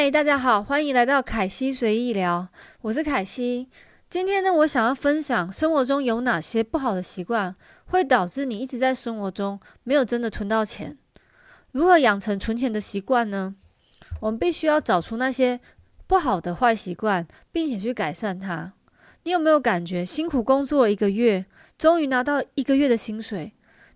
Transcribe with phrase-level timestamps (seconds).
[0.00, 2.46] 嗨，大家好，欢迎来到凯西随意聊，
[2.82, 3.68] 我是凯西。
[4.08, 10.96] 今天呢，我想要分享生活中有哪些不好的习惯，会导致你一直在生活中没有真的存到钱。
[11.72, 13.56] 如何养成存钱的习惯呢？
[14.20, 15.58] 我们必须要找出那些
[16.06, 18.74] 不好的坏习惯，并且去改善它。
[19.24, 21.44] 你有没有感觉辛苦工作一个月，
[21.76, 23.52] 终于拿到一个月的薪水，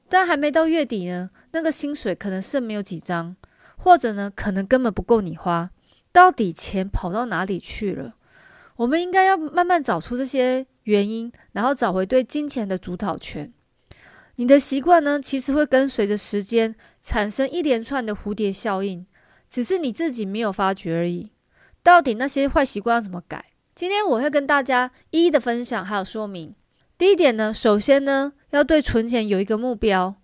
[0.09, 1.31] 但还没到月底呢？
[1.53, 3.37] 那个薪水可能剩没有几张，
[3.77, 5.71] 或者呢，可能根本不够你花。
[6.13, 8.15] 到底钱跑到哪里去了？
[8.77, 13.53] 我们应该要慢慢找出这些原因，然后找回对金钱的主导权。
[14.37, 19.07] 你的习惯呢，其实会跟随着时间产生一连串的蝴蝶效应，
[19.49, 21.31] 只是你自己没有发觉而已。
[21.83, 23.45] 到底那些坏习惯要怎么改？
[23.75, 26.55] 今天我会跟大家一一的分享，还有说明。
[26.99, 30.15] 第一点呢，首先呢，要对存钱有一个目标，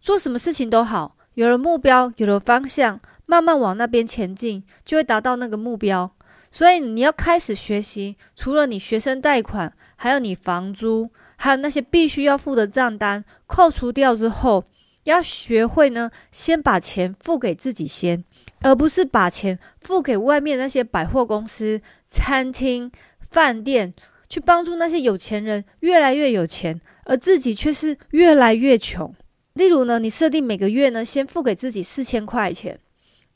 [0.00, 6.10] 做什么事情都好，有了目标，有了方向，慢慢往那边前进，就会达到那个目标。
[6.50, 14.64] 所以你要开始学习，除了你学生贷款，还有你房租，还有那些必须要付的账单，扣除掉之后，
[15.04, 18.24] 要学会呢，先把钱付给自己先。
[18.62, 22.90] 而不是把钱付给外面那些百货公司、餐厅、
[23.30, 23.94] 饭店，
[24.28, 29.14] 去帮助那些有钱人越来越有钱，而自己却是越来越穷。
[29.58, 32.78] 例如呢，你设定每个月呢先付给自己四千块钱，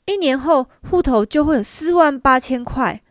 [0.05, 3.03] 一年后户头就会有四万八千块，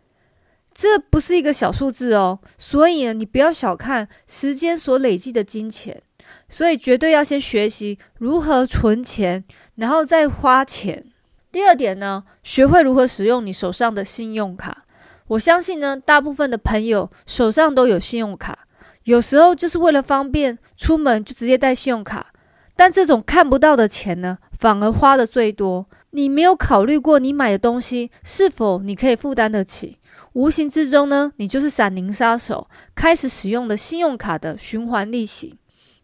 [0.72, 2.40] 这不是一个小数字哦。
[2.56, 6.02] 所以呢，你不要小看时间所累积的金钱，
[6.48, 11.04] 所以绝对要先学习如何存钱，然后再花钱。
[11.52, 14.86] 第二点呢，学会如何使用你手上的信用卡。
[15.26, 18.60] 我相信呢，大部分的朋友手上都有信用卡，
[19.04, 22.32] 有时候就是为了方便出门就直接带信用卡。
[22.74, 25.86] 但这种看不到的钱呢，反而花的最多。
[26.10, 29.98] 你没有考虑过你买的东西是否你可以负担得起，
[30.34, 35.58] 无形之中呢，你就是闪灵杀手，开始使用的信用卡的循环利息。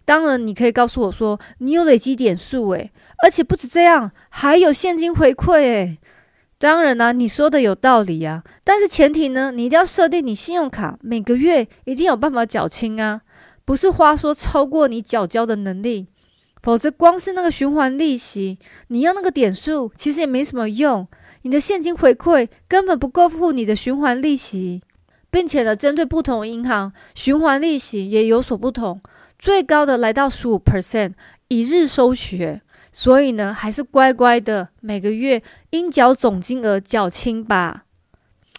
[0.07, 2.91] 当然，你可以告诉我说，你有累积点数，诶，
[3.23, 5.99] 而且不止这样，还有现金回馈，诶。
[6.57, 8.43] 当然啦，你说的有道理呀。
[8.65, 13.21] 但是前提呢，你一定要设定你信用卡每个月一定有办法缴清啊，
[13.67, 16.09] 不是花说超过你缴交的能力，
[16.63, 18.59] 否则光是那个循环利息，
[18.89, 21.07] 你要那个点数，其实也没什么用。
[21.43, 24.83] 你的现金回馈根本不够付你的循环利息，
[25.31, 29.01] 并且呢，针对不同银行，循环利息也有所不同。
[29.39, 31.13] 最高的来到十五 percent，
[31.47, 35.41] 一日收取，所以呢，还是乖乖的每个月
[35.71, 37.85] 应缴总金额缴清吧。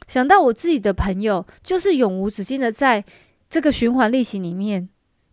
[0.07, 3.03] 想到我自己的朋友，就是永无止境的在
[3.49, 4.87] 这个循环利息里面，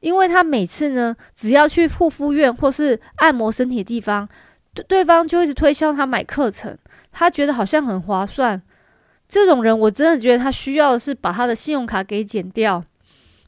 [0.07, 4.29] 因为他每次呢，只要去护肤院或是按摩身体的地方，
[4.87, 6.79] 对方就一直推销他买课程，
[7.11, 8.63] 他觉得好像很划算。
[9.29, 12.85] 这种人，我真的觉得他需要的是把他的信用卡给减掉，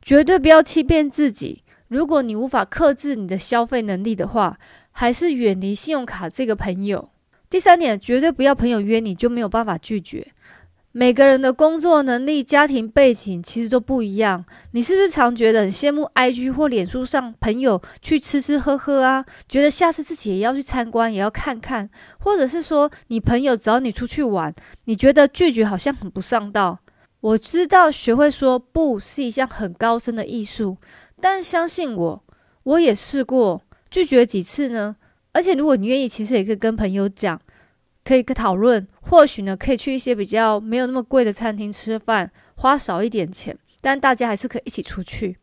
[0.03, 1.63] 绝对不要欺骗自己。
[1.87, 4.59] 如果你无法克制你的消费能力的话，
[4.91, 7.09] 还是远离信用卡这个朋友。
[7.49, 10.27] 第三点，绝对不要朋友约你就没有办法拒绝。
[10.93, 14.45] 每个人的工作能力、家庭背景其实都不一样。
[14.73, 19.25] 你是不是常觉得很羡慕 IG 或脸书上朋友去吃吃喝喝啊？
[19.47, 21.89] 觉得下次自己也要去参观，也要看看。
[22.19, 24.53] 或者是说，你朋友找你出去玩，
[24.87, 26.79] 你觉得拒绝好像很不上道。
[27.21, 30.79] 我知道，学会说不是一项很高深的艺术。
[31.21, 32.25] 但相信我，
[32.63, 33.61] 我也试过
[33.91, 34.97] 拒绝几次呢。
[35.33, 37.39] 而且如果你愿意，其实也可以跟朋友讲，
[38.09, 45.37] 可以讨论，或许呢可以去一些比较没有那么贵的餐厅吃饭，花少一点钱，但大家还是可以一起出去。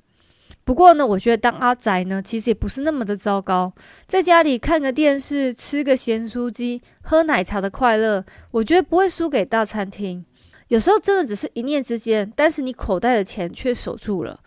[0.63, 3.71] 不过呢，我觉得当阿宅呢，其实也不是那么的糟糕，
[4.07, 10.25] 在家里看个电视，吃个咸酥鸡，喝奶茶的快乐，我觉得不会输给大餐厅。
[10.69, 14.39] 有时候真的只是一念之间，但是你口袋的钱却守住了。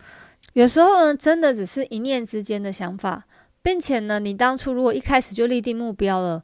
[0.51, 3.23] 有时候呢，真的只是一念之间的想法，
[3.61, 6.43] 并且呢，你当初如果一开始就立定目标了，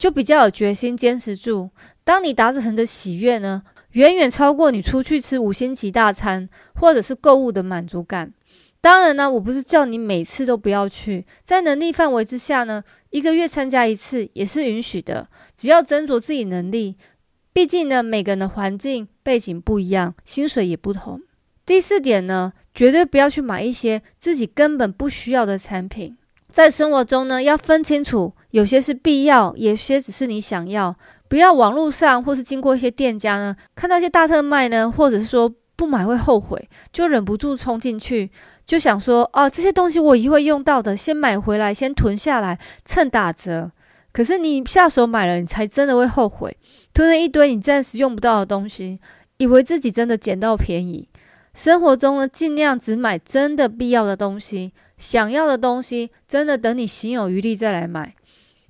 [0.00, 1.68] 就比较有决心坚持住。
[2.04, 3.62] 当你达成的喜悦呢，
[3.92, 8.32] 远远超过你出去吃五星级大餐或者是购物的满足感。
[8.80, 16.96] 当然呢，我不是叫你每次都不要去，在能力范围之下呢，一个月参加一次也是允许的，只要斟酌自己能力。
[17.52, 21.20] 毕竟呢，每个人的环境背景不一样，薪水也不同。
[21.66, 26.16] 第四点呢，绝对不要去买一些自己根本不需要的产品。
[26.52, 30.94] 在生活中呢，要分清楚，有些是必要，有些只是你想要。
[31.28, 38.28] 不要网络上或是经过一些店家呢，看到一些大特卖呢，或者是说不买会后悔，就忍不住冲进去，
[38.66, 43.70] 就想说哦，这些东西我一会用到的，先买回来，先囤下来，趁打折。
[44.12, 46.56] 可是你下手买了，你才真的会后悔，
[46.92, 48.98] 囤了一堆你暂时用不到的东西，
[49.36, 51.08] 以为自己真的捡到便宜。
[51.54, 58.14] 生活中呢，尽量只买真的必要的东西，想要的东西，真的等你心有余力再来买。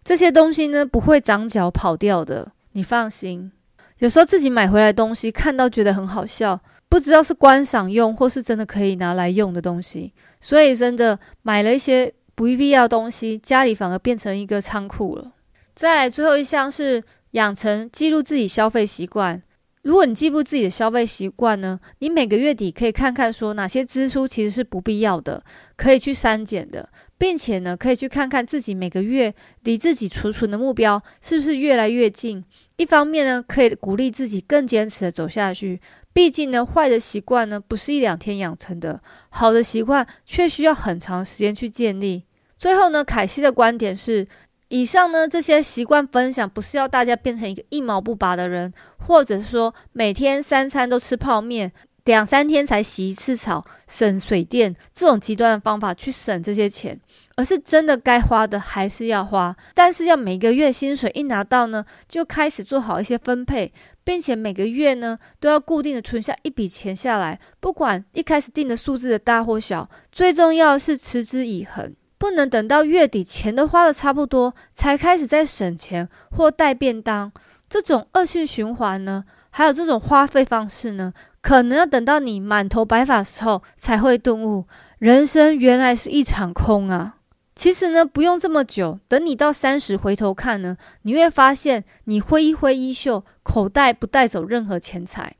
[0.04, 3.50] 这些东西呢，不会长脚跑掉的，你放心。
[3.98, 15.32] 有时候自己买回来东西，看到觉得很好笑，不知道是观赏用或是真的可以拿来用的东西，所以真的买了一些不必要东西，家里反而变成一个仓库了。
[15.74, 19.42] 再，最后一项是养成记录自己消费习惯。
[19.82, 25.42] 如果你记不自己的消费习惯呢，你每个月底可以看看说哪些支出其实是不必要的，
[25.74, 26.86] 可以去删减的，
[27.16, 32.44] 并且呢，可以去看看自己每个月离自己储存的目标是不是越来越近。
[32.76, 35.80] 一方面呢，可以鼓励自己更坚持的走下去。
[36.12, 39.00] 毕竟呢，坏的习惯呢不是一两天养成的，
[39.30, 42.24] 好的习惯却需要很长时间去建立。
[42.58, 44.28] 最后呢，凯西的观点是。
[44.70, 48.72] 以上呢，这些习惯分享不是要大家变成一个一毛不拔的人，
[49.06, 51.72] 或者说每天三餐都吃泡面，
[52.04, 57.00] 两三天才洗一次澡，省水电这种极端的方法去省这些钱，
[57.34, 63.72] 而是真的该花的还是要花，但是要每个月薪水一拿到呢，就开始做好一些分配，
[64.04, 71.92] 并且每个月呢都要固定的存下一笔钱下来，不管一开始定的数字的大或小，最重要是持之以恒。
[72.20, 77.32] 不能等到月底钱都花的差不多，才开始在省钱或带便当，
[77.66, 79.24] 这种恶性循环呢？
[79.48, 81.14] 还有这种花费方式呢？
[81.40, 84.66] 可能要等到你满头白发时候才会顿悟，
[84.98, 87.14] 人生原来是一场空啊！
[87.56, 95.36] 其实呢，不用这么久，等你到三十回头看呢，你会发现你挥一挥衣袖，口袋不带走任何钱财，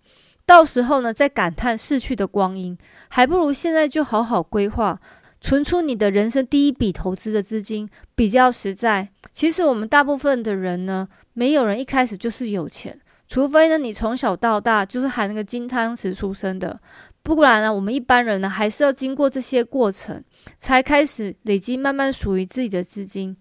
[0.46, 2.78] 到时候呢，再感叹逝去的光阴，
[3.08, 4.98] 还不如现在就好好规划。
[5.40, 9.08] 存出你的人生第一笔投资的资金比较实在。
[9.32, 16.78] 其实我们大部分的人呢，没有人一开始就是有钱，除非呢你从小到大就是含那个金汤匙出生的。
[17.22, 20.22] 不然呢，我们一般人呢还是要经过这些过程，
[20.60, 23.36] 才开始累积慢慢属于自己的资金。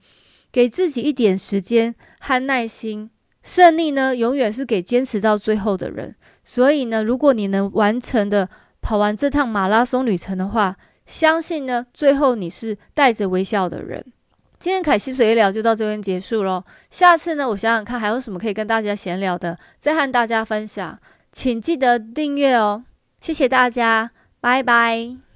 [0.52, 3.08] 给自己一点时间和耐心，
[3.44, 6.16] 胜利呢永远是给坚持到最后的人。
[6.44, 8.50] 所以呢，如果你能完成的
[8.82, 10.76] 跑完这趟马拉松旅程的话，
[11.10, 14.06] 相信呢，最后你是带着微笑的人。
[14.60, 16.64] 今天凯西随意聊就到这边结束喽。
[16.92, 21.00] 下次呢，我想想看还有什么可以跟大家闲聊的，再和大家分享。
[21.32, 22.84] 请记得订阅哦，
[23.20, 25.29] 谢谢大家，拜拜。